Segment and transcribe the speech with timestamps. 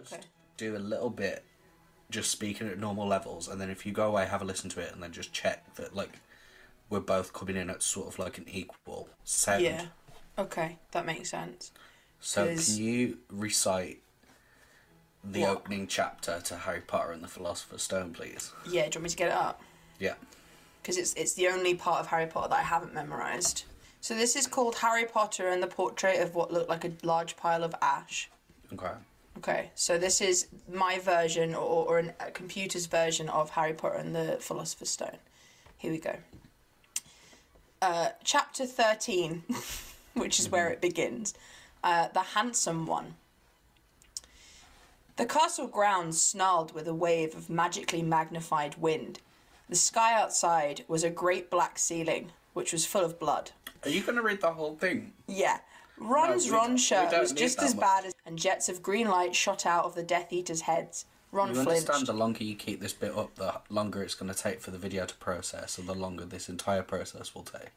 [0.00, 0.22] Just Okay.
[0.56, 1.44] do a little bit,
[2.10, 4.80] just speaking at normal levels, and then if you go away, have a listen to
[4.80, 6.20] it, and then just check that like
[6.88, 9.62] we're both coming in at sort of like an equal sound.
[9.62, 9.86] Yeah.
[10.38, 11.72] Okay, that makes sense.
[12.20, 14.02] So 'Cause- can you recite
[15.24, 15.50] the What?
[15.50, 18.52] opening chapter to Harry Potter and the Philosopher's Stone, please?
[18.64, 19.60] Yeah, do you want me to get it up?
[19.98, 20.14] Yeah.
[20.82, 23.64] Because it's it's the only part of Harry Potter that I haven't memorized.
[24.00, 27.36] So this is called Harry Potter and the Portrait of what looked like a large
[27.36, 28.30] pile of ash.
[28.72, 28.92] Okay.
[29.38, 33.96] Okay, so this is my version or, or an, a computer's version of Harry Potter
[33.96, 35.18] and the Philosopher's Stone.
[35.76, 36.16] Here we go.
[37.82, 39.42] Uh, chapter 13,
[40.14, 41.34] which is where it begins.
[41.84, 43.14] Uh, the Handsome One.
[45.16, 49.20] The castle grounds snarled with a wave of magically magnified wind.
[49.68, 53.50] The sky outside was a great black ceiling, which was full of blood.
[53.84, 55.12] Are you going to read the whole thing?
[55.26, 55.58] Yeah.
[55.98, 57.80] Ron's we Ron shirt was just as much.
[57.82, 61.06] bad as, and jets of green light shot out of the Death Eaters' heads.
[61.32, 61.88] Ron You flinched.
[61.88, 64.70] understand the longer you keep this bit up, the longer it's going to take for
[64.70, 67.70] the video to process, and the longer this entire process will take.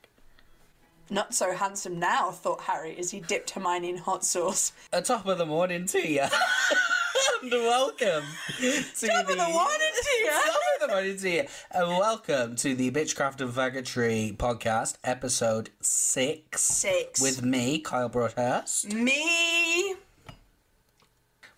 [1.10, 4.74] Not so handsome now, thought Harry as he dipped Hermione in hot sauce.
[4.94, 6.26] A top of the morning to you.
[7.42, 8.24] and welcome
[8.60, 10.32] to Top the, of the morning to ya.
[10.32, 11.44] Top of the morning to you.
[11.72, 16.62] And welcome to the Bitchcraft and Faggotry podcast, episode six.
[16.62, 17.22] Six.
[17.22, 18.94] With me, Kyle Broadhurst.
[18.94, 19.96] Me.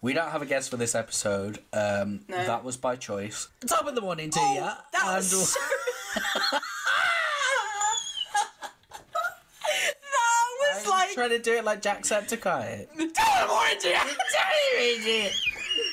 [0.02, 1.60] We don't have a guest for this episode.
[1.74, 2.38] Um, No.
[2.46, 3.48] That was by choice.
[3.68, 4.60] Top of the morning to Oh, you.
[4.62, 5.60] that was so...
[6.16, 6.62] that
[10.60, 11.12] was I'm like...
[11.14, 12.88] trying to do it like Jacksepticeye.
[13.14, 14.00] Top of the morning to ya.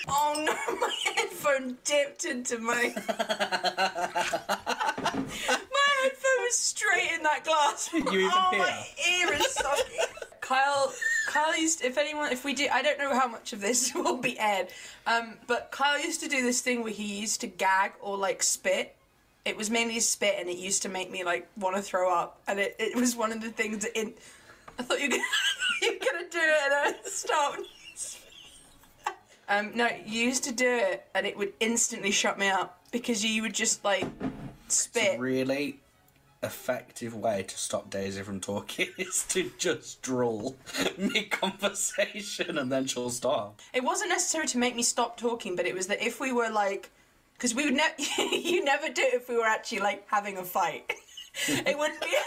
[0.09, 2.93] Oh no, my headphone dipped into my.
[3.09, 3.15] my
[6.03, 7.91] headphone was straight in that glass.
[7.95, 8.59] You even oh, hear?
[8.61, 9.83] my ear is soggy.
[10.41, 10.93] Kyle,
[11.29, 11.85] Kyle used.
[11.85, 14.69] If anyone, if we do, I don't know how much of this will be aired.
[15.07, 18.43] Um, but Kyle used to do this thing where he used to gag or like
[18.43, 18.95] spit.
[19.45, 22.41] It was mainly spit, and it used to make me like want to throw up.
[22.49, 24.15] And it, it was one of the things that in.
[24.79, 25.23] I thought you were gonna,
[25.83, 27.61] you were gonna do it, and I stopped.
[29.49, 33.25] Um, no, you used to do it, and it would instantly shut me up because
[33.25, 34.05] you would just like
[34.67, 35.17] It's spit.
[35.17, 35.81] a really
[36.43, 40.57] effective way to stop Daisy from talking is to just drool
[40.97, 43.61] mid conversation and then she'll stop.
[43.73, 46.51] It wasn't necessary to make me stop talking, but it was that if we were
[46.51, 46.91] like,
[47.35, 47.95] because we would never,
[48.33, 50.93] you never do it if we were actually like having a fight.
[51.49, 52.07] it wouldn't be.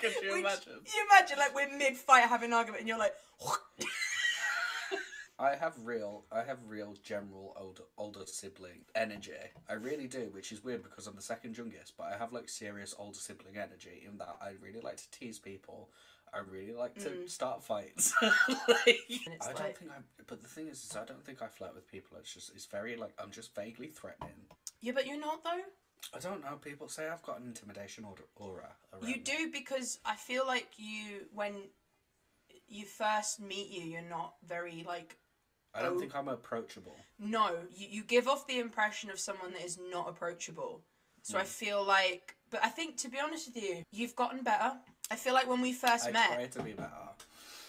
[0.00, 0.72] Could you imagine?
[0.84, 3.14] You imagine like we're mid fight having an argument, and you're like,
[5.42, 9.32] I have real, I have real general older older sibling energy.
[9.68, 12.48] I really do, which is weird because I'm the second youngest, but I have like
[12.48, 15.90] serious older sibling energy in that I really like to tease people.
[16.32, 17.28] I really like to mm.
[17.28, 18.14] start fights.
[18.22, 19.96] like, I don't like- think I.
[20.28, 22.16] But the thing is, is, I don't think I flirt with people.
[22.18, 24.46] It's just, it's very like I'm just vaguely threatening.
[24.80, 25.60] yeah, but you're not though.
[26.14, 26.56] I don't know.
[26.56, 28.22] People say I've got an intimidation aura.
[28.36, 29.22] aura around You me.
[29.22, 31.54] do because I feel like you when
[32.68, 35.16] you first meet you, you're not very like
[35.74, 36.00] I don't Oh.
[36.00, 36.96] think I'm approachable.
[37.18, 40.82] No, you, you give off the impression of someone that is not approachable.
[41.22, 41.42] So Hmm.
[41.42, 44.78] I feel like, but I think to be honest with you, you've gotten better.
[45.10, 46.90] I feel like when we first I met, try to be better.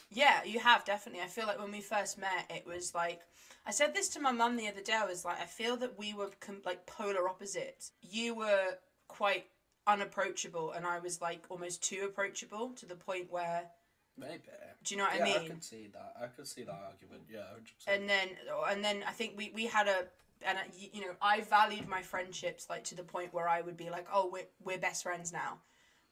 [0.10, 1.22] yeah, you have definitely.
[1.22, 3.22] I feel like when we first met, it was like
[3.66, 4.94] I said this to my mum the other day.
[4.94, 7.92] I was like, I feel that we were com- like polar opposites.
[8.02, 8.78] You were
[9.08, 9.46] quite
[9.88, 13.70] unapproachable, and I was like almost too approachable to the point where,
[14.18, 14.42] Maybe.
[14.84, 15.38] do you know what yeah, I mean?
[15.38, 16.14] I could see that.
[16.22, 17.24] I could see that argument.
[17.32, 18.02] Yeah, hundred percent.
[18.02, 18.30] and then
[18.70, 20.06] and then I think we we had a
[20.46, 23.78] and I, you know I valued my friendships like to the point where I would
[23.78, 25.60] be like oh we're we're best friends now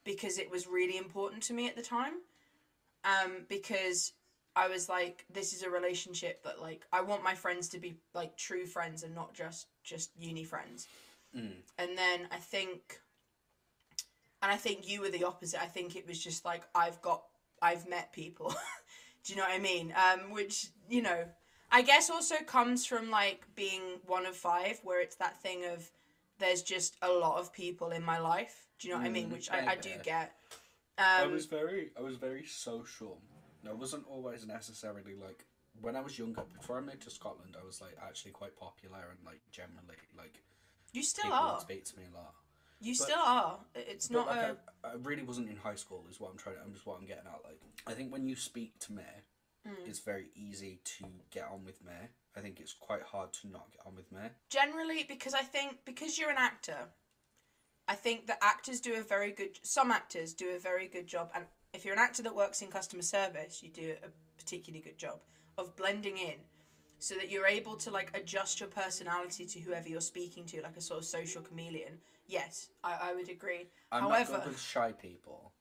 [0.04, 2.14] because it was really important to me at the time
[3.04, 4.12] um because
[4.56, 7.96] I was like this is a relationship that like I want my friends to be
[8.14, 10.86] like true friends and not just just uni friends
[11.34, 11.52] Mm.
[11.78, 13.00] and then I think
[14.42, 17.22] and I think you were the opposite I think it was just like I've got
[17.62, 18.54] I've met people
[19.24, 21.24] do you know what I mean um which you know
[21.74, 25.90] I guess also comes from like being one of five, where it's that thing of
[26.38, 28.66] there's just a lot of people in my life.
[28.78, 29.28] Do you know what I mean?
[29.28, 30.02] Mm, Which I, I do maybe.
[30.04, 30.34] get.
[30.98, 33.22] I Um, was very, I was very social.
[33.66, 35.46] I wasn't always necessarily like
[35.80, 36.42] when I was younger.
[36.60, 40.42] Before I moved to Scotland, I was like actually quite popular and like generally like
[40.92, 41.58] you still are.
[41.60, 42.34] speak to me a lot.
[42.82, 43.58] You but- still are.
[43.74, 44.56] It's not like, a.
[44.84, 46.04] I, I really wasn't in high school.
[46.10, 46.56] Is what I'm trying.
[46.56, 47.40] To, I'm just what I'm getting at.
[47.44, 49.02] Like I think when you speak to me,
[49.64, 49.86] Mm.
[49.88, 51.92] it's very easy to get on with me.
[52.36, 54.18] I think it's quite hard to not get on with me.
[54.50, 56.88] generally because I think because you're an actor,
[57.86, 59.60] I think that actors do a very good.
[59.62, 62.68] Some actors do a very good job, and if you're an actor that works in
[62.72, 65.20] customer service, you do a particularly good job.
[65.58, 66.34] of blending in
[67.02, 70.76] so that you're able to like adjust your personality to whoever you're speaking to like
[70.76, 74.60] a sort of social chameleon yes i, I would agree I'm however not good with
[74.62, 75.52] shy people.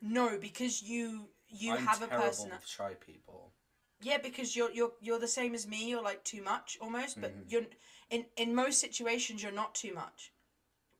[0.00, 3.52] no because you you I'm have a person with shy people.
[4.00, 7.30] yeah because you're you're you're the same as me you're like too much almost but
[7.32, 7.50] Mhm.
[7.50, 7.66] you're
[8.10, 10.32] in in most situations you're not too much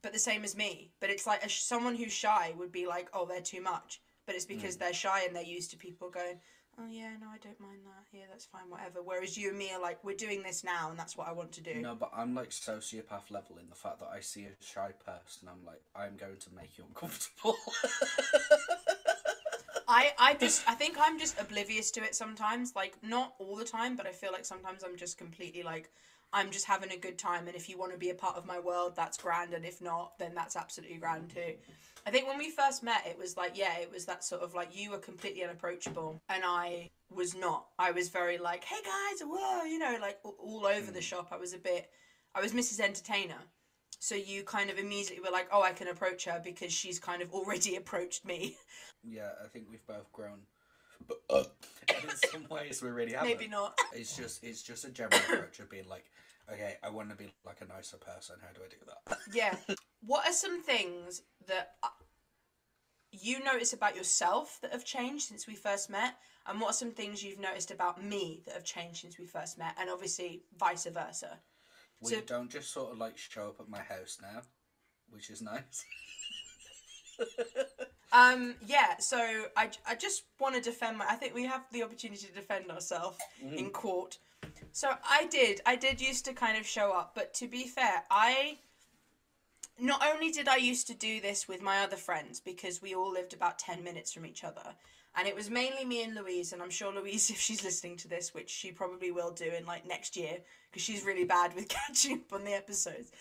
[0.03, 3.09] but the same as me but it's like a, someone who's shy would be like
[3.13, 4.55] oh they're too much but it's Mm.
[4.57, 6.39] because they're shy and they're used to people going
[6.79, 9.71] oh yeah no i don't mind that yeah that's fine whatever whereas you and me
[9.73, 12.11] are like we're doing this now and that's what i want to do No, but
[12.17, 15.83] I'm like sociopath level in the fact that I see a shy person, I'm like,
[15.97, 17.57] I'm going to make you uncomfortable.
[19.89, 22.75] I, I just I think I'm just oblivious to it sometimes.
[22.75, 25.91] Like not all the time, but I feel like sometimes I'm just completely like
[26.33, 28.47] I'm just having a good time and if you want to be a part of
[28.47, 31.55] my world, that's grand and if not, then that's absolutely grand too.
[32.07, 34.55] I think when we first met it was like yeah, it was that sort of
[34.55, 37.67] like you were completely unapproachable and I was not.
[37.79, 41.03] I was very like, "Hey guys, whoa," you know, like all- over the mm.
[41.03, 41.29] shop.
[41.31, 41.91] I was a bit
[42.35, 42.81] I was Mrs.
[42.81, 43.39] Entertainer.
[43.99, 47.23] So you kind of immediately were like, "Oh, I can approach her because she's kind
[47.23, 48.57] of already approached me."
[49.05, 50.41] yeah, I think we've both grown.
[51.07, 51.45] But uh,
[51.89, 53.29] in some ways, we really haven't.
[53.29, 53.79] Maybe not.
[53.95, 56.07] It's just it's just a general approach of being like,
[56.53, 58.37] okay, I want to be like a nicer person.
[58.41, 59.19] How do I do that?
[59.33, 59.77] Yeah.
[60.05, 61.89] What are some things that uh,
[63.13, 66.17] you notice about yourself that have changed since we first met?
[66.47, 69.59] And what are some things you've noticed about me that have changed since we first
[69.59, 69.77] met?
[69.79, 71.39] And obviously, vice versa.
[72.01, 74.43] We So- don't just sort of like show up at my house now,
[75.09, 75.85] which is nice.
[78.13, 81.07] Um, yeah, so I, I just want to defend my.
[81.09, 84.19] I think we have the opportunity to defend ourselves in court.
[84.73, 85.63] So I did.
[85.65, 88.59] I did used to kind of show up, but to be fair, I.
[89.81, 93.11] Not only did I used to do this with my other friends because we all
[93.11, 94.63] lived about 10 minutes from each other,
[95.17, 98.09] and it was mainly me and Louise, and I'm sure Louise, if she's listening to
[98.09, 100.37] this, which she probably will do in like next year,
[100.71, 103.13] because she's really bad with catching up on the episodes.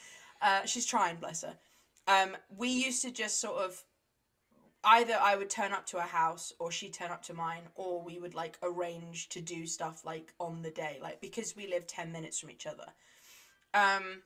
[0.41, 1.55] Uh, she's trying, bless her.
[2.07, 3.81] Um, we used to just sort of
[4.83, 8.01] either I would turn up to her house or she'd turn up to mine, or
[8.01, 11.85] we would like arrange to do stuff like on the day, like because we live
[11.87, 12.85] 10 minutes from each other.
[13.73, 14.23] Um,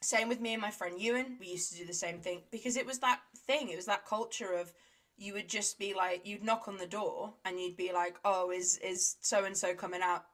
[0.00, 2.76] same with me and my friend Ewan, we used to do the same thing because
[2.76, 4.72] it was that thing, it was that culture of
[5.16, 8.50] you would just be like, you'd knock on the door and you'd be like, oh,
[8.50, 10.24] is is so and so coming out,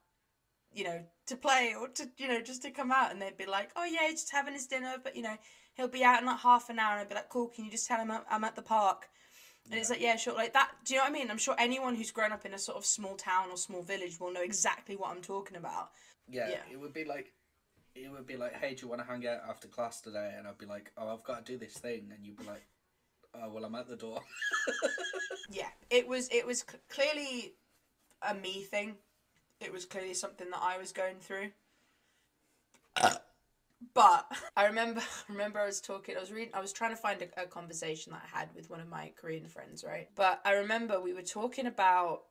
[0.72, 3.12] you know, to play or to, you know, just to come out?
[3.12, 5.36] And they'd be like, oh, yeah, he's just having his dinner, but you know,
[5.74, 6.92] he'll be out in like half an hour.
[6.92, 9.08] And I'd be like, cool, can you just tell him I'm- I'm at the park?
[9.70, 10.34] And it's like, yeah, sure.
[10.34, 10.70] Like that.
[10.84, 11.30] Do you know what I mean?
[11.30, 14.18] I'm sure anyone who's grown up in a sort of small town or small village
[14.18, 15.90] will know exactly what I'm talking about.
[16.28, 16.60] Yeah, Yeah.
[16.72, 17.32] it would be like,
[17.94, 20.34] it would be like, hey, do you want to hang out after class today?
[20.36, 22.66] And I'd be like, oh, I've got to do this thing, and you'd be like,
[23.34, 24.20] oh, well, I'm at the door.
[25.50, 26.28] Yeah, it was.
[26.30, 27.54] It was clearly
[28.20, 28.96] a me thing.
[29.60, 31.52] It was clearly something that I was going through.
[33.94, 34.26] But
[34.56, 36.16] I remember, I remember I was talking.
[36.16, 36.52] I was reading.
[36.54, 39.12] I was trying to find a, a conversation that I had with one of my
[39.20, 40.08] Korean friends, right?
[40.16, 42.22] But I remember we were talking about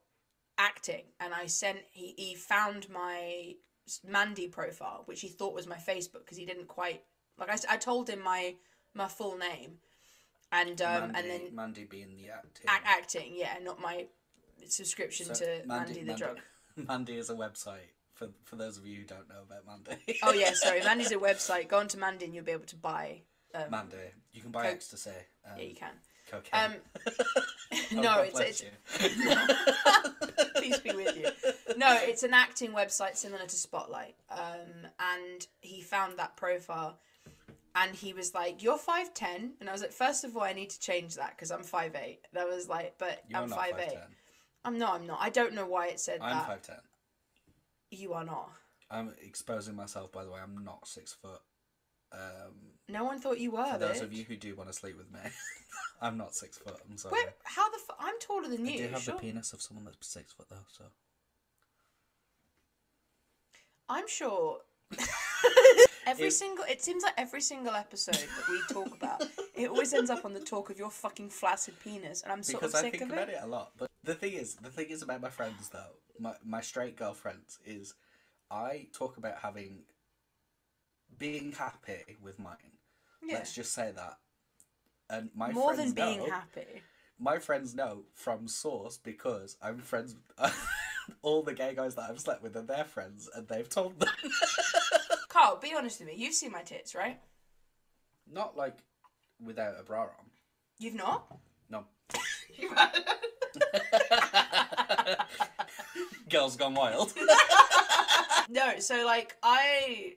[0.58, 1.80] acting, and I sent.
[1.92, 3.54] He he found my
[4.06, 7.04] Mandy profile, which he thought was my Facebook because he didn't quite
[7.38, 7.50] like.
[7.50, 8.56] I, I told him my
[8.94, 9.78] my full name,
[10.52, 12.66] and um Mandy, and then Mandy being the acting.
[12.68, 14.08] Ac acting, yeah, not my
[14.68, 16.40] subscription So, to Mandy, the drug.
[16.76, 20.20] Mandy is a website for for those of you who don't know about Mandy.
[20.24, 21.68] Oh yeah, sorry, Mandy's a website.
[21.68, 23.22] Go onto Mandy and you'll be able to buy.
[23.56, 23.96] Um, Mandy,
[24.34, 24.74] you can buy Coke.
[24.74, 25.12] ecstasy.
[25.46, 25.94] Um, yeah, you can.
[26.30, 26.72] Cocaine.
[26.72, 26.74] Um,
[27.96, 28.64] Oh, no, it's it's
[30.60, 31.30] peace be with you.
[31.78, 34.16] No, it's an acting website similar to Spotlight.
[34.30, 36.98] Um, and he found that profile,
[37.76, 40.54] and he was like, "You're five ten," and I was like, first of all, I
[40.54, 42.20] need to change that because I'm five eight.
[42.34, 43.80] That was like, "But You're I'm five 5'10".
[43.92, 43.98] eight.
[44.66, 44.96] I'm not.
[44.96, 45.20] I'm not.
[45.22, 46.48] I don't know why it said I'm that.
[46.48, 46.78] five ten.
[47.92, 48.52] You are not.
[48.90, 50.40] I'm exposing myself, by the way.
[50.42, 51.42] I'm not six foot.
[52.14, 52.54] Um,
[52.88, 53.66] No one thought you were.
[53.66, 54.04] for those bitch.
[54.04, 55.20] of you who do want to sleep with me,
[56.02, 56.78] I'm not six foot.
[56.90, 57.14] I'm sorry.
[57.16, 57.78] Wait, how the?
[57.90, 58.78] F- I'm taller than I you.
[58.78, 59.16] do you have sure.
[59.16, 60.86] the penis of someone that's six foot though, so.
[63.90, 64.60] I'm sure.
[66.08, 66.66] every If- single.
[66.70, 69.24] It seems like every single episode that we talk about,
[69.56, 72.64] it always ends up on the talk of your fucking flaccid penis, and I'm sort
[72.64, 73.34] of I sick think of about it.
[73.36, 73.72] it a lot.
[73.78, 77.60] But the thing is, the thing is about my friends though, my my straight girlfriends
[77.66, 77.94] is,
[78.50, 79.84] I talk about having,
[81.20, 82.56] being happy with mine.
[83.22, 83.36] Yeah.
[83.36, 84.18] Let's just say that.
[85.10, 86.82] And my More friends than being know, happy.
[87.20, 90.54] my friends know from source because I'm friends with
[91.22, 94.10] all the gay guys that I've slept with are their friends and they've told them.
[95.30, 96.16] Carl, be honest with me.
[96.16, 97.20] You've seen my tits, right?
[98.30, 98.78] Not like
[99.44, 100.10] without a bra on.
[100.80, 101.38] You've not.
[101.70, 101.86] No.
[102.58, 102.72] You've
[106.48, 107.14] Girls Gone Wild.
[108.50, 110.14] No, so like I.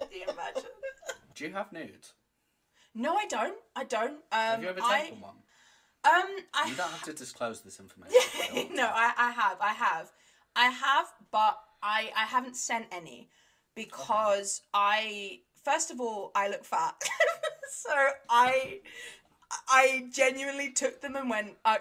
[0.00, 0.70] Can you imagine?
[1.36, 2.14] Do you have nudes?
[2.96, 3.54] No, I don't.
[3.76, 4.14] I don't.
[4.14, 5.36] Um, Have you ever I, taken one?
[6.04, 6.68] Um, I.
[6.68, 8.18] You don't have to disclose this information.
[8.74, 9.58] no, I, I have.
[9.60, 10.10] I have.
[10.56, 13.28] I have, but I I haven't sent any
[13.76, 16.96] because I first of all I look fat,
[17.70, 17.94] so
[18.28, 18.80] I
[19.68, 21.76] I genuinely took them and went uh,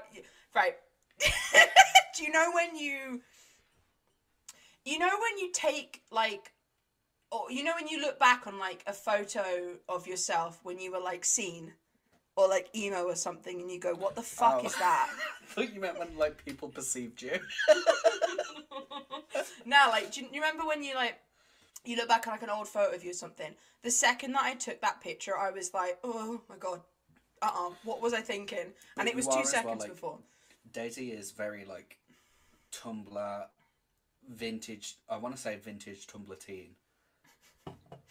[0.56, 0.76] right.
[2.18, 3.22] Do you know when you
[4.86, 6.52] you know when you take like
[7.32, 10.92] or you know when you look back on like a photo of yourself when you
[10.92, 11.74] were like seen
[12.36, 14.66] or like emo or something and you go what the fuck Oh.
[14.66, 15.10] is that
[15.42, 17.40] I thought you meant when like people perceived you.
[19.66, 21.20] now, like, do you, you remember when you like
[21.86, 23.54] you look back on like an old photo of you or something?
[23.84, 26.82] The second that I took that picture, I was like, oh my god,
[27.42, 28.60] uh uh what was I thinking?
[28.60, 30.20] And But it was two as well, seconds like- before.
[30.72, 31.98] Daisy is very like
[32.72, 33.46] Tumblr
[34.30, 34.96] vintage.
[35.10, 36.70] I want to say vintage Tumblr teen.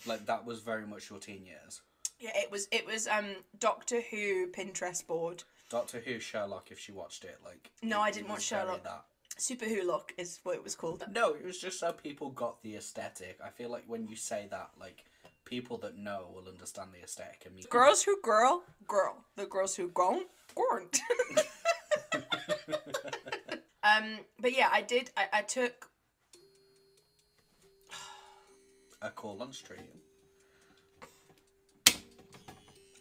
[0.06, 1.80] Like that was very much your teen years.
[2.21, 3.26] Yeah, it was it was um
[3.59, 5.44] Doctor Who Pinterest board.
[5.71, 6.71] Doctor Who Sherlock.
[6.71, 8.85] If she watched it, like No, it- I didn't watch Sherlock.
[8.85, 9.04] That.
[9.38, 11.02] Superwholock is what it was called.
[11.12, 13.38] No, it was just so people got the aesthetic.
[13.44, 15.04] I feel like when you say that, like
[15.44, 17.44] people that know will understand the aesthetic.
[17.47, 19.25] And you Girls who girl, girl.
[19.37, 20.23] The girls who gone,
[20.54, 20.88] gone.
[23.83, 25.11] um, but yeah, I did.
[25.16, 25.88] I, I took
[29.00, 29.81] a call on stream.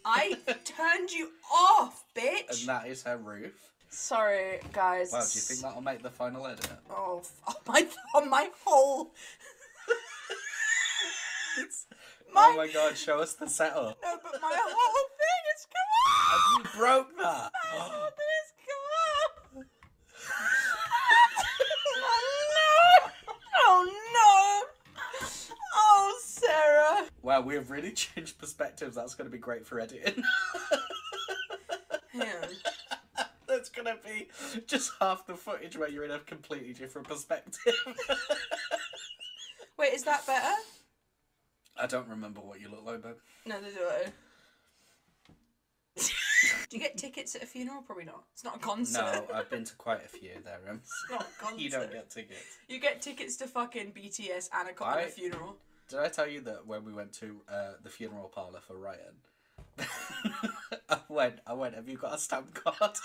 [0.04, 2.60] I turned you off, bitch.
[2.60, 3.52] And that is her roof.
[3.90, 5.12] Sorry, guys.
[5.12, 6.66] Wow, do you think that'll make the final edit?
[6.90, 9.12] Oh, f- oh my, oh my whole.
[12.34, 13.98] my, Oh my god, show us the setup.
[14.02, 16.40] no, but my whole thing is come off.
[16.58, 17.52] You broke that.
[17.52, 19.66] My whole thing has come off.
[21.96, 23.34] oh no!
[23.58, 23.80] Oh
[24.14, 25.28] no!
[25.74, 27.10] Oh, Sarah.
[27.22, 28.96] Wow, we have really changed perspectives.
[28.96, 30.22] That's going to be great for editing.
[32.14, 32.46] Yeah.
[33.46, 34.28] That's going to be
[34.66, 37.74] just half the footage where you're in a completely different perspective.
[39.78, 40.54] Wait, is that better?
[41.78, 43.14] I don't remember what you look like, babe.
[43.46, 44.06] Neither do I.
[45.96, 47.82] do you get tickets at a funeral?
[47.82, 48.24] Probably not.
[48.32, 49.00] It's not a concert.
[49.02, 50.60] No, I've been to quite a few there.
[50.70, 51.60] Um, It's not a concert.
[51.60, 52.44] you don't get tickets.
[52.68, 55.56] You get tickets to fucking BTS and a, I- a funeral.
[55.92, 59.20] Did I tell you that when we went to uh, the funeral parlour for Ryan,
[60.88, 62.78] I went, I went, have you got a stamp card?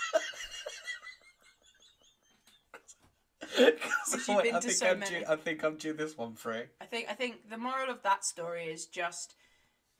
[3.42, 6.62] 'Cause I, think so due, I think I'm due this one free.
[6.80, 9.34] I think I think the moral of that story is just,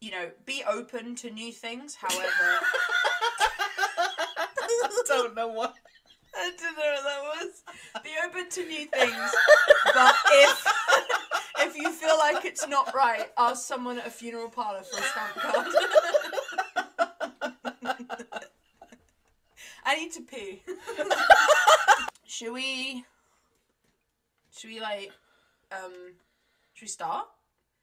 [0.01, 1.95] you know, be open to new things.
[1.97, 2.59] However,
[3.99, 5.75] I don't know what.
[6.35, 8.03] I don't know what that was.
[8.03, 9.35] Be open to new things,
[9.93, 11.18] but if
[11.61, 15.03] if you feel like it's not right, ask someone at a funeral parlour for a
[15.03, 15.67] stamp card.
[19.85, 20.63] I need to pee.
[22.27, 23.05] should we?
[24.57, 25.13] Should we like?
[25.73, 25.93] Um,
[26.75, 27.27] should we start?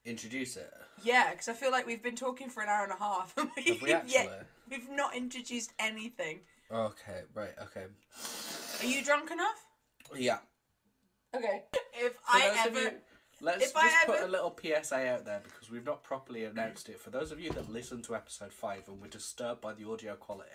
[0.05, 0.71] Introduce it.
[1.03, 3.33] Yeah, because I feel like we've been talking for an hour and a half.
[3.37, 4.11] and Have we actually?
[4.13, 6.39] yet we've not introduced anything.
[6.71, 7.85] Okay, right, okay.
[8.81, 9.65] Are you drunk enough?
[10.15, 10.37] Yeah.
[11.35, 11.63] Okay.
[11.93, 12.91] If For I ever, you-
[13.41, 16.99] let's if just put a little PSA out there because we've not properly announced it.
[16.99, 20.15] For those of you that listened to episode five and were disturbed by the audio
[20.15, 20.49] quality,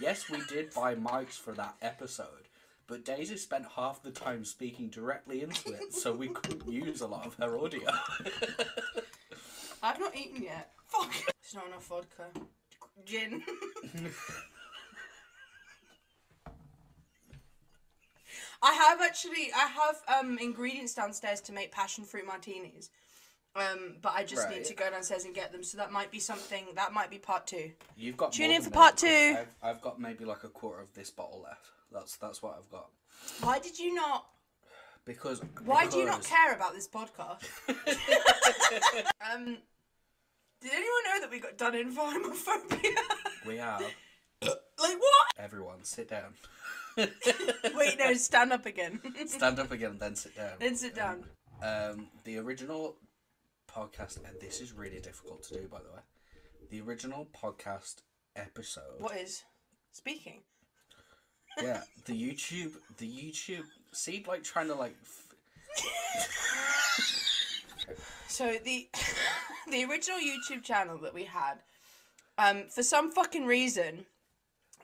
[0.00, 2.48] yes, we did buy mics for that episode,
[2.86, 7.06] but Daisy spent half the time speaking directly into it, so we couldn't use a
[7.06, 7.88] lot of her audio.
[9.82, 10.72] I've not eaten yet.
[10.86, 11.14] Fuck.
[11.42, 12.26] It's not enough vodka.
[13.04, 13.42] Gin.
[18.62, 22.90] I have actually, I have um ingredients downstairs to make passion fruit martinis.
[23.56, 25.64] Um, but I just need to go downstairs and get them.
[25.64, 26.66] So that might be something.
[26.76, 27.72] That might be part two.
[27.96, 29.36] You've got Tune in for part two.
[29.38, 31.66] I've, I've got maybe like a quarter of this bottle left.
[31.90, 32.90] That's that's what I've got.
[33.40, 34.26] Why did you not?
[35.04, 37.42] Because Why do you not care about this podcast?
[37.68, 39.58] um,
[40.60, 42.94] did anyone know that we got done in for homophobia?
[43.46, 43.80] We have
[44.42, 45.26] like what?
[45.38, 46.34] everyone sit down.
[47.74, 49.00] Wait, no, stand up again.
[49.26, 50.50] Stand up again, then sit down.
[50.58, 51.24] then sit down.
[51.62, 52.96] Um, the original
[53.70, 56.00] podcast, and this is really difficult to do, by the way.
[56.70, 57.96] The original podcast
[58.36, 58.98] episode.
[59.00, 59.42] What is
[59.92, 60.40] speaking?
[61.60, 63.64] Yeah, the YouTube, the YouTube.
[63.92, 64.94] See, like trying to like.
[65.02, 65.26] F-
[68.28, 68.88] So the
[69.70, 71.56] the original YouTube channel that we had,
[72.38, 74.06] um, for some fucking reason,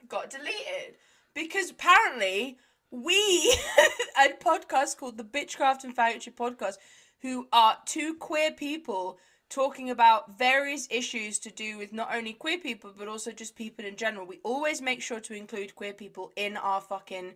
[0.07, 0.95] got deleted
[1.37, 2.57] because apparently
[2.89, 3.55] we
[4.19, 6.77] a podcast called the Bitchcraft and Faggotry Podcast,
[7.21, 12.57] who are two queer people talking about various issues to do with not only queer
[12.57, 14.25] people but also just people in general.
[14.25, 17.35] We always make sure to include queer people in our fucking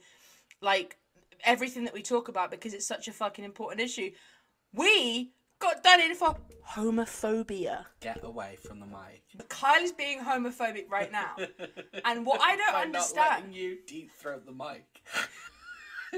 [0.62, 0.98] like
[1.44, 4.10] everything that we talk about because it's such a fucking important issue.
[4.74, 5.32] We
[5.62, 6.36] got done in for
[6.76, 7.86] homophobia.
[8.02, 9.24] Get away from the mic.
[9.50, 11.36] Kylie's being homophobic right now.
[12.06, 14.86] And what I don't By understand- Not you deep throat the mic.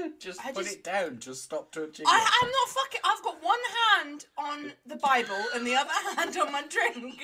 [0.18, 1.18] just I put just- it down.
[1.18, 2.30] Just stop touching I, it.
[2.42, 3.00] I'm not fucking.
[3.04, 3.58] I've got one
[4.00, 7.20] hand on the Bible and the other hand on my drink.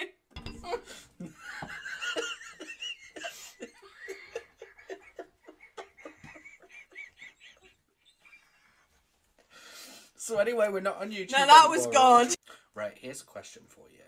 [10.30, 11.32] So anyway, we're not on YouTube.
[11.32, 11.92] No, that was anymore.
[11.92, 12.28] God.
[12.72, 13.98] Right, here's a question for you.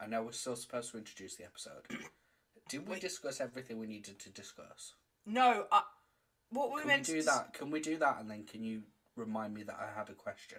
[0.00, 1.82] I know we're still supposed to introduce the episode.
[2.68, 3.00] Did we Wait.
[3.00, 4.94] discuss everything we needed to discuss?
[5.24, 5.82] No, I,
[6.50, 7.54] what were we Can we meant to do that?
[7.54, 8.82] Can we do that and then can you
[9.14, 10.58] remind me that I had a question?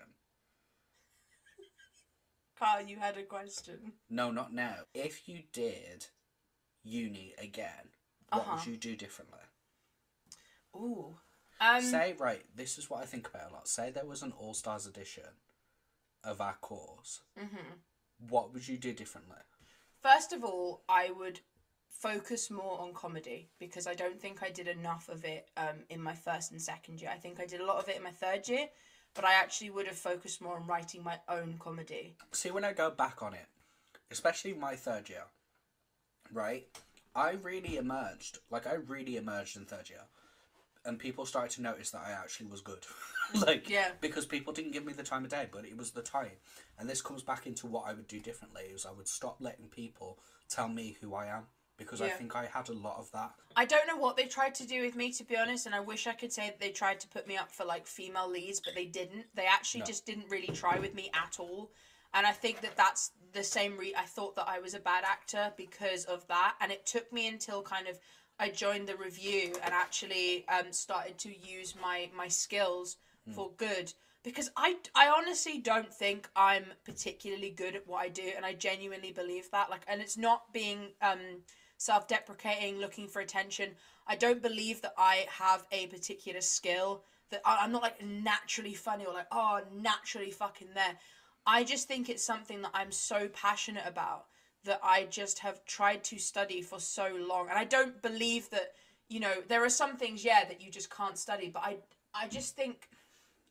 [2.58, 3.92] Carl, you had a question.
[4.10, 4.76] No, not now.
[4.94, 6.06] If you did
[6.84, 7.92] uni again,
[8.30, 8.56] what Uh-huh.
[8.56, 9.40] would you do differently?
[10.78, 11.18] Ooh.
[11.60, 13.68] Um, Say, right, this is what I think about a lot.
[13.68, 15.24] Say there was an All Stars edition
[16.24, 17.22] of our course.
[17.38, 17.80] mhm.
[18.30, 19.38] What would you do differently?
[20.02, 21.40] First of all, I would
[21.90, 26.02] focus more on comedy because I don't think I did enough of it um, in
[26.02, 27.12] my first and second year.
[27.14, 28.68] I think I did a lot of it in my third year,
[29.14, 32.16] but I actually would have focused more on writing my own comedy.
[32.32, 33.48] See, when I go back on it,
[34.12, 35.24] especially my third year,
[36.32, 36.68] right?
[37.16, 38.40] I really emerged.
[38.52, 40.04] Like, I really emerged in third year.
[40.88, 42.80] And people started to notice that I actually was good.
[43.46, 43.92] like, Yeah.
[44.00, 46.32] because people didn't give me the time of day, but it was the time.
[46.80, 49.68] And this comes back into what I would do differently is I would stop letting
[49.68, 50.18] people
[50.50, 51.44] tell me who I am.
[51.78, 53.34] Because I think I had a lot of that.
[53.56, 55.80] I don't know what they tried to do with me, to be honest, and I
[55.80, 58.60] wish I could say that they tried to put me up for like female leads,
[58.60, 59.28] but they didn't.
[59.36, 59.86] They actually No.
[59.86, 61.70] just didn't really try with me at all.
[62.16, 63.78] And I think that that's the same.
[63.78, 67.14] Re- I thought that I was a bad actor because of that, and it took
[67.14, 68.00] me until kind of
[68.40, 72.98] I joined the revue and actually um, started to use my my skills
[73.34, 73.94] for good.
[74.24, 78.54] Because I, I honestly don't think I'm particularly good at what I do, and I
[78.54, 79.70] genuinely believe that.
[79.70, 81.44] Like, and it's not being um,
[81.78, 83.72] self-deprecating, looking for attention.
[84.06, 88.74] I don't believe that I have a particular skill that I, I'm not like naturally
[88.74, 90.98] funny or like oh naturally fucking there.
[91.46, 94.26] I just think it's something that I'm so passionate about
[94.68, 98.74] that I just have tried to study for so long, and I don't believe that
[99.10, 101.78] you know there are some things yeah that you just can't study, but I
[102.14, 102.90] I just think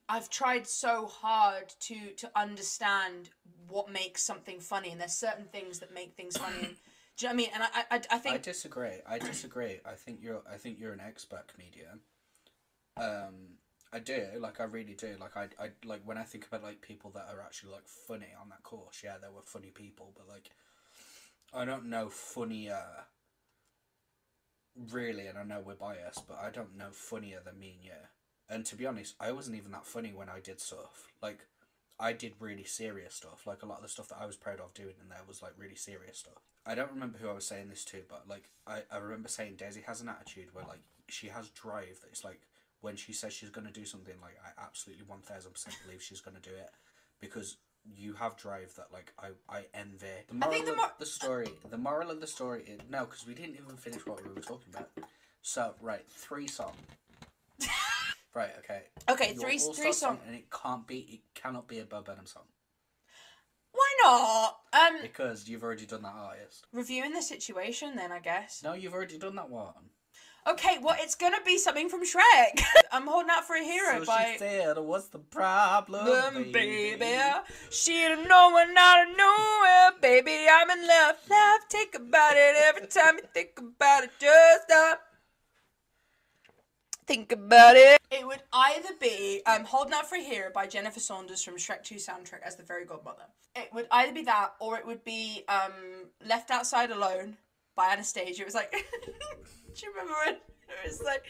[0.09, 3.31] I've tried so hard to to understand
[3.69, 6.59] what makes something funny, and there's certain things that make things funny.
[6.59, 6.77] And,
[7.17, 7.51] do you know what I mean?
[7.55, 8.99] And I I, I I think I disagree.
[9.07, 9.81] I disagree.
[9.85, 10.43] I think you're.
[10.51, 12.01] I think you're an expert comedian.
[12.97, 13.59] Um,
[13.93, 14.27] I do.
[14.39, 15.17] Like I really do.
[15.19, 18.33] Like I, I like when I think about like people that are actually like funny
[18.41, 19.01] on that course.
[19.03, 20.51] Yeah, there were funny people, but like,
[21.57, 22.85] I don't know funnier.
[24.93, 27.93] Really, and I know we're biased, but I don't know funnier than me and you.
[28.49, 31.09] And to be honest, I wasn't even that funny when I did stuff.
[31.23, 31.47] Like,
[31.99, 33.47] I did really serious stuff.
[33.47, 35.41] Like a lot of the stuff that I was proud of doing in there was
[35.41, 36.43] like really serious stuff.
[36.67, 39.57] I don't remember who I was saying this to, but like I, I remember saying
[39.57, 42.43] Daisy has an attitude where like she has drive that it's like
[42.83, 46.21] when she says she's gonna do something, like I absolutely one thousand percent believe she's
[46.21, 46.71] gonna do it.
[47.19, 47.57] Because
[47.95, 50.07] you have drive that like I, I envy.
[50.31, 53.27] The I think the of the story the moral of the story is no, because
[53.27, 54.91] we didn't even finish what we were talking about.
[55.43, 56.73] So right, three song.
[58.35, 58.83] right, okay.
[59.09, 60.21] okay Your three All-Star three songs.
[60.27, 62.45] and it can't be it cannot be a Bo Burnham song.
[63.73, 64.57] Why not?
[64.73, 66.67] Um, Because you've already done that artist.
[66.73, 68.63] reviewing the situation then I guess.
[68.65, 69.91] No, you've already done that one.
[70.47, 72.63] Okay, well it's gonna be something from Shrek.
[72.93, 74.33] I'm holding out for a hero so by.
[74.33, 77.23] she said, "What's the problem, baby?" baby,
[77.71, 80.47] she don't know when out of nowhere, baby.
[80.49, 81.61] I'm in love, love.
[81.69, 84.11] Think about it every time you think about it.
[84.21, 85.01] Just stop.
[87.07, 88.01] Think about it.
[88.11, 91.83] It would either be um, "Holding Out for a Hero" by Jennifer Saunders from Shrek
[91.83, 93.25] Two soundtrack as the fairy godmother.
[93.57, 97.37] It would either be that, or it would be um, "Left Outside Alone"
[97.77, 98.41] by Anastacia.
[98.41, 100.41] It was like, do you remember when it
[100.85, 101.23] was like,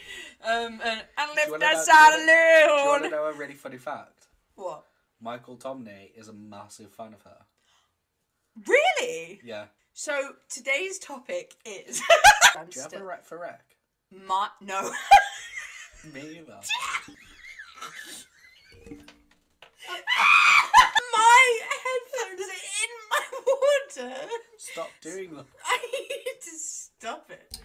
[0.44, 3.78] um, and, "I'm you left know- outside Do you want to know a really funny
[3.78, 4.26] fact?
[4.54, 4.84] What?
[5.20, 7.38] Michael Tomney is a massive fan of her.
[8.66, 9.40] Really?
[9.44, 9.66] Yeah.
[9.92, 11.98] So today's topic is.
[12.00, 12.04] Do
[12.74, 13.62] you have a rec for rec?
[14.26, 14.90] My no.
[16.14, 16.60] Me either.
[21.12, 22.44] my headphones are in my
[23.46, 24.14] water.
[24.58, 25.46] Stop doing that.
[25.64, 27.58] I need to stop it.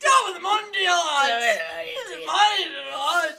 [0.00, 0.86] Top of the morning,
[2.92, 3.34] Lord.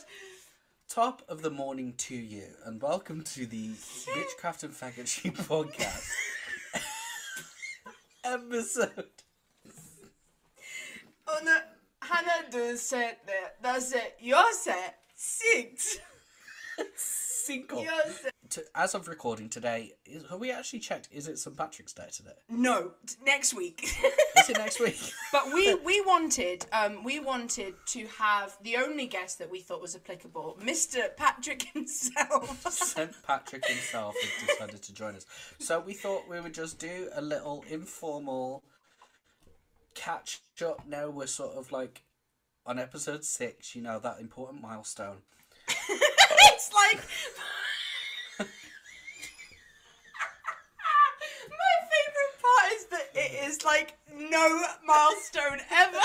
[0.89, 3.71] Top of the morning to you, and welcome to the
[4.13, 6.09] Witchcraft and Faggotry podcast
[8.25, 9.05] episode.
[11.27, 11.61] Onu
[11.99, 14.17] Hannah Do dün sette that's it.
[14.19, 15.97] Your set six.
[16.95, 17.69] Set.
[18.51, 21.09] To, as of recording today, is, have we actually checked?
[21.11, 21.57] Is it St.
[21.57, 22.31] Patrick's Day today?
[22.49, 23.83] No, t- next week.
[24.37, 24.99] Is it next week?
[25.31, 29.81] But we we wanted um we wanted to have the only guest that we thought
[29.81, 31.15] was applicable, Mr.
[31.17, 32.61] Patrick himself.
[32.71, 33.11] St.
[33.25, 35.25] Patrick himself has decided to join us.
[35.59, 38.63] So we thought we would just do a little informal
[39.95, 40.87] catch up.
[40.87, 42.03] Now we're sort of like
[42.65, 45.17] on episode six, you know, that important milestone.
[45.67, 47.01] it's like
[48.39, 48.45] my
[51.89, 55.99] favorite part is that it is like no milestone ever.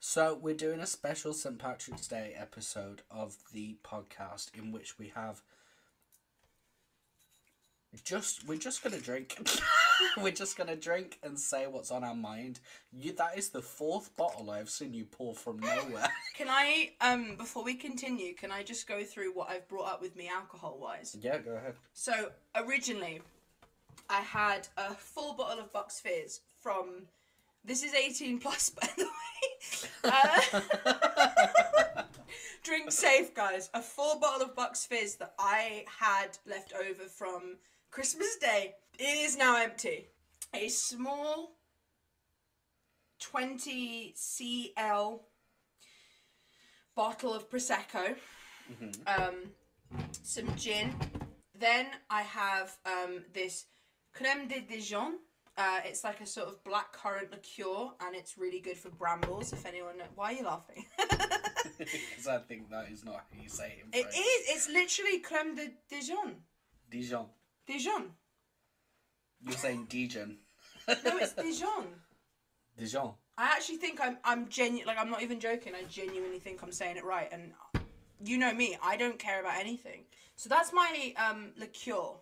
[0.00, 1.58] So we're doing a special St.
[1.58, 5.42] Patrick's Day episode of the podcast in which we have
[8.04, 9.36] just we're just gonna drink.
[10.16, 12.60] we're just gonna drink and say what's on our mind.
[12.92, 16.08] You that is the fourth bottle I've seen you pour from nowhere.
[16.36, 20.02] Can I um before we continue, can I just go through what I've brought up
[20.02, 21.16] with me alcohol wise?
[21.20, 21.74] yeah, go ahead.
[21.94, 23.22] So originally,
[24.10, 27.06] I had a full bottle of Bucks Fizz from.
[27.64, 29.12] This is eighteen plus, by the way.
[30.04, 32.02] Uh,
[32.62, 33.70] drink safe, guys.
[33.74, 37.56] A full bottle of Bucks Fizz that I had left over from
[37.96, 38.74] Christmas Day.
[38.98, 40.08] It is now empty.
[40.52, 41.56] A small
[43.18, 45.22] twenty cl
[46.94, 48.14] bottle of prosecco.
[49.06, 49.34] Um,
[50.22, 50.94] some gin.
[51.58, 53.64] Then I have um, this
[54.12, 55.14] creme de Dijon.
[55.56, 59.54] Uh, it's like a sort of black currant liqueur, and it's really good for brambles.
[59.54, 60.84] If anyone, know- why are you laughing?
[61.78, 65.54] Because I think that is not how you say it in it It's literally creme
[65.54, 66.36] de Dijon.
[66.90, 67.26] Dijon.
[67.66, 68.12] Dijon.
[69.40, 70.38] You're saying Dijon.
[70.88, 71.86] No, it's Dijon.
[72.78, 73.12] Dijon.
[73.38, 74.16] I actually think I'm.
[74.24, 74.86] I'm genuine.
[74.86, 75.74] Like I'm not even joking.
[75.74, 77.28] I genuinely think I'm saying it right.
[77.30, 77.52] And
[78.24, 78.78] you know me.
[78.82, 80.04] I don't care about anything.
[80.36, 82.14] So that's my um liqueur.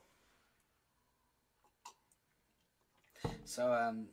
[3.45, 4.09] So um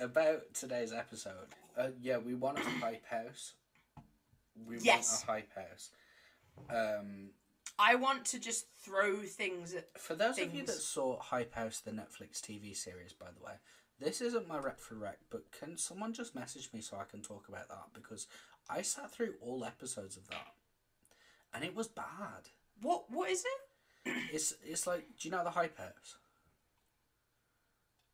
[0.00, 1.48] about today's episode.
[1.76, 3.52] Uh, yeah, we want a hype house.
[4.66, 5.10] We Yes.
[5.10, 5.90] want a hype house.
[6.70, 7.30] Um
[7.78, 11.80] I want to just throw things at For those of you that saw Hype House,
[11.80, 13.54] the Netflix TV series, by the way,
[14.00, 17.22] this isn't my rep for rec, but can someone just message me so I can
[17.22, 17.88] talk about that?
[17.94, 18.26] Because
[18.68, 20.54] I sat through all episodes of that,
[21.54, 22.50] and it was bad.
[22.80, 23.10] what?
[23.10, 24.12] What is it?
[24.32, 26.16] It's it's like, do you know the Hype House?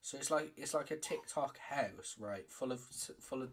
[0.00, 2.50] So it's like it's like a TikTok house, right?
[2.50, 3.50] Full of full of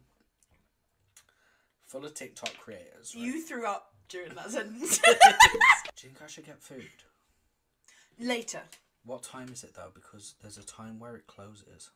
[1.85, 3.13] full of TikTok creators.
[3.15, 3.23] Right?
[3.23, 4.97] You threw up during that sentence.
[5.07, 6.85] Do you think I should get food?
[8.19, 8.61] Later.
[9.05, 9.91] What time is it though?
[9.93, 11.91] Because there's a time where it closes.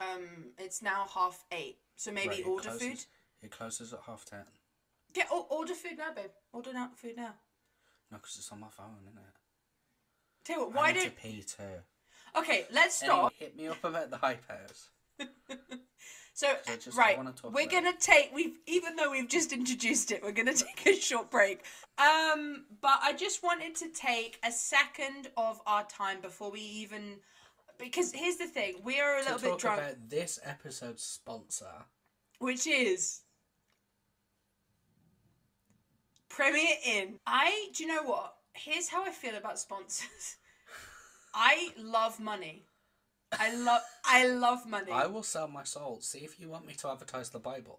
[0.00, 3.04] Um, it's now half eight, so maybe Right, it order closes- food.
[3.42, 4.44] It closes at half ten.
[5.12, 6.30] Get or, order food now, babe.
[6.52, 7.34] Order now food now.
[8.10, 9.34] No, because it's on my phone, isn't it?
[10.44, 11.04] Tell you what, I why need don't?
[11.16, 11.62] to pee too.
[12.36, 13.32] Okay, let's Anyway, stop.
[13.38, 14.88] hit me up about the hype house.
[16.42, 20.84] So right, we're gonna take we've even though we've just introduced it, we're gonna take
[20.86, 21.64] a short break.
[21.98, 27.18] Um, but I just wanted to take a second of our time before we even
[27.78, 31.02] because here's the thing, we are a To little bit talk drunk, about this episode's
[31.04, 31.84] sponsor.
[32.38, 33.20] which is
[36.28, 37.18] Premier Inn.
[37.26, 38.34] I do you know what?
[38.54, 40.36] Here's how I feel about sponsors.
[41.34, 42.66] I love money.
[43.38, 44.92] I love I love money.
[44.92, 45.98] I will sell my soul.
[46.00, 47.78] See if you want me to advertise the Bible.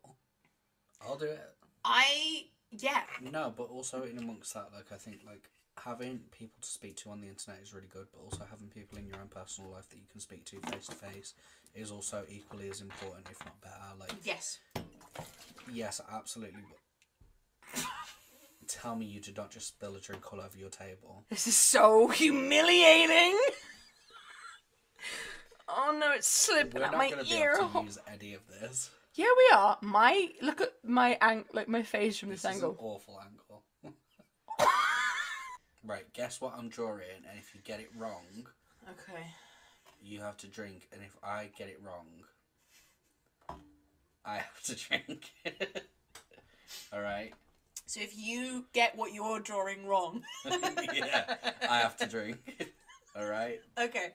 [1.02, 1.54] I'll do it.
[1.84, 3.02] I yeah.
[3.22, 5.50] No, but also in amongst that, like I think like
[5.84, 8.98] having people to speak to on the internet is really good, but also having people
[8.98, 11.34] in your own personal life that you can speak to face to face
[11.76, 13.76] is also equally as important, if not better.
[14.00, 14.60] Like Yes.
[15.72, 16.62] yes, absolutely.
[17.74, 17.84] But
[18.68, 21.26] tell me you did not just spill a drink all over your table.
[21.30, 23.38] This is so humiliating.
[25.68, 27.56] Oh no, it's slipping We're out not my going to be ear.
[27.60, 28.90] able to use any of this.
[29.16, 29.78] Yeah, we are.
[29.82, 32.72] My look at my ang- like my face from this, This is angle.
[32.72, 33.64] an awful angle.
[35.86, 38.48] right, guess what I'm drawing, and if you get it wrong,
[38.90, 39.24] Okay.
[40.02, 42.08] you have to drink, and if I get it wrong,
[44.26, 45.32] I have to drink.
[46.94, 47.34] Alright?
[47.86, 50.24] So if you get what you're drawing wrong,
[50.94, 51.36] yeah,
[51.70, 52.40] I have to drink.
[53.16, 53.60] Alright?
[53.80, 54.14] okay,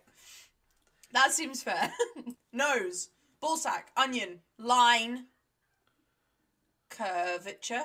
[1.13, 1.93] that seems fair.
[2.53, 3.11] Nose,
[3.43, 5.27] ballsack, onion, line,
[6.91, 7.85] curvature,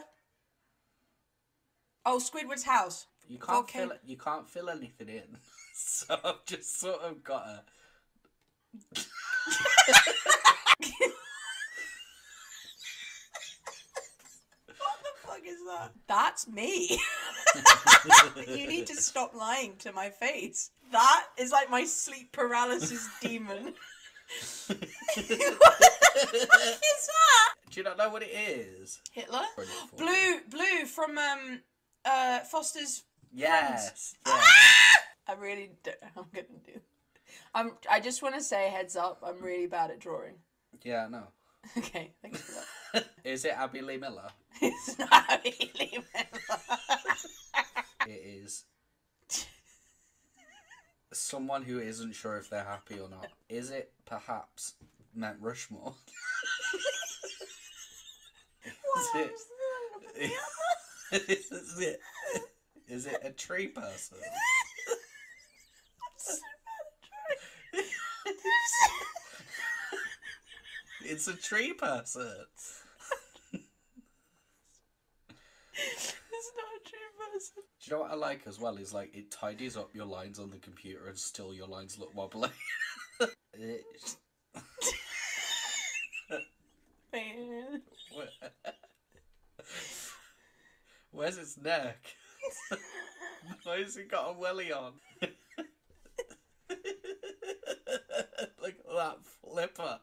[2.05, 3.07] Oh, Squidward's house.
[3.29, 5.37] You can't Volcano- fill you can't fill anything in,
[5.73, 7.63] so I've just sort of got a.
[14.67, 15.91] What the fuck is that?
[16.07, 16.99] That's me.
[18.55, 20.71] you need to stop lying to my face.
[20.91, 23.73] That is like my sleep paralysis demon.
[24.67, 24.79] what
[25.17, 27.53] is that?
[27.69, 28.99] Do you not know what it is?
[29.11, 29.41] Hitler?
[29.97, 31.61] Blue, blue from um,
[32.05, 33.03] uh, Foster's.
[33.33, 34.13] Yes.
[34.25, 34.33] Yeah.
[35.27, 36.79] I really don't know how I'm gonna do.
[37.55, 37.71] I'm.
[37.89, 39.23] I just want to say heads up.
[39.25, 40.35] I'm really bad at drawing.
[40.83, 41.07] yeah.
[41.09, 41.23] No.
[41.77, 42.61] Okay, thanks for
[42.93, 43.05] that.
[43.23, 44.29] is it Abby Lee Miller?
[44.61, 46.43] it's not Abby Lee Miller.
[48.05, 48.65] It is.
[51.11, 53.27] Someone who isn't sure if they're happy or not.
[53.49, 54.73] Is it perhaps
[55.15, 55.95] Mount Rushmore?
[58.97, 59.31] Is it?
[61.29, 61.99] is it?
[62.87, 64.17] Is it a tree person?
[71.03, 72.45] It's a tree person.
[75.75, 77.63] It's not a true person.
[77.81, 78.77] Do you know what I like as well?
[78.77, 82.13] Is like it tidies up your lines on the computer and still your lines look
[82.15, 82.49] wobbly.
[83.53, 83.83] It-
[87.13, 87.81] Man.
[91.11, 92.15] Where's its neck?
[93.63, 94.93] Why has it got a welly on?
[98.61, 99.99] Look at that flipper.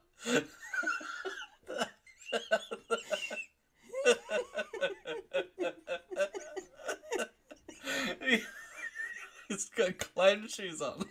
[9.51, 11.05] it's got clown shoes on.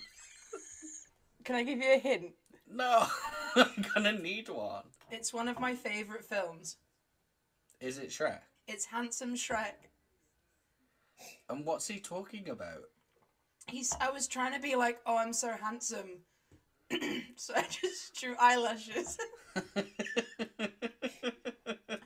[1.44, 2.32] Can I give you a hint?
[2.72, 3.06] No,
[3.56, 4.84] I'm gonna need one.
[5.12, 6.78] It's one of my favourite films.
[7.82, 8.42] Is it Shrek?
[8.68, 9.90] It's Handsome Shrek.
[11.50, 12.84] And what's he talking about?
[13.68, 13.94] He's.
[14.00, 16.22] I was trying to be like, oh, I'm so handsome.
[17.36, 19.18] So I just drew eyelashes.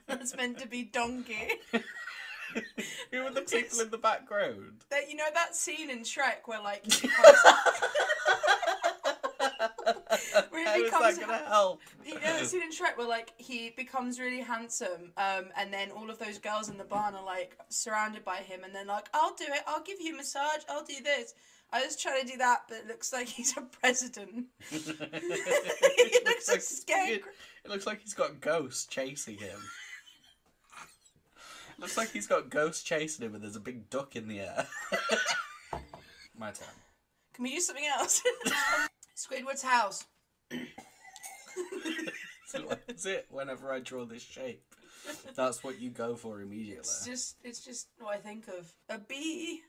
[0.06, 1.48] That's meant to be donkey.
[3.10, 4.84] Who are the people in the background?
[4.90, 7.38] That you know that scene in Shrek where like he becomes,
[10.50, 11.80] Where How he is that gonna help?
[12.06, 15.90] you know that scene in Shrek where like he becomes really handsome, um, and then
[15.90, 19.08] all of those girls in the barn are like surrounded by him, and then like
[19.12, 21.34] I'll do it, I'll give you a massage, I'll do this.
[21.74, 24.46] I was trying to do that, but it looks like he's a president.
[24.70, 24.78] he
[26.24, 27.22] looks like scared.
[27.64, 29.58] It looks like he's got ghosts chasing him.
[31.80, 34.68] looks like he's got ghosts chasing him, and there's a big duck in the air.
[36.38, 36.68] My turn.
[37.34, 38.22] Can we do something else?
[39.16, 40.04] Squidward's house.
[42.86, 43.26] Is it?
[43.30, 44.62] Whenever I draw this shape,
[45.34, 46.78] that's what you go for immediately.
[46.78, 48.72] It's just it's just what I think of.
[48.88, 49.62] A bee.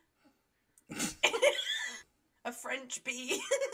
[2.46, 3.42] A French bee.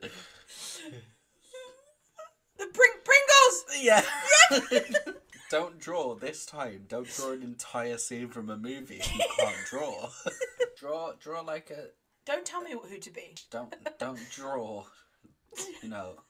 [0.00, 0.10] the
[2.58, 3.64] Pring- Pringles!
[3.78, 4.02] Yeah.
[5.50, 6.86] don't draw this time.
[6.88, 10.08] Don't draw an entire scene from a movie you can't draw.
[10.78, 11.88] draw, draw like a.
[12.24, 13.36] Don't tell me who to be.
[13.50, 14.84] Don't, don't draw.
[15.82, 16.22] You know.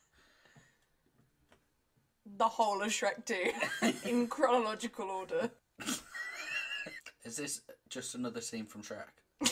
[2.36, 3.52] The whole of Shrek 2
[4.08, 5.50] in chronological order.
[7.24, 7.62] Is this
[7.96, 9.08] just another scene from Shrek?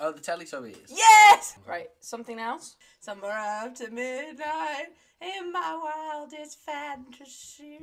[0.00, 0.88] oh, the Teletubbies.
[0.88, 1.56] Yes!
[1.64, 2.74] Right, something else?
[2.98, 4.88] Somewhere after midnight
[5.20, 7.78] in my wildest fantasies.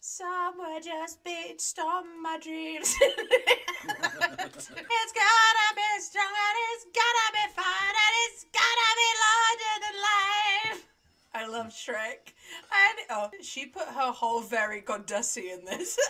[0.00, 2.92] Somewhere just beats on my dreams.
[3.00, 4.68] it's
[5.14, 10.92] gotta be strong and it's gotta be fun and it's gotta be larger than life.
[11.34, 12.34] I love Shrek.
[12.72, 15.96] And oh, she put her whole very goddessy in this.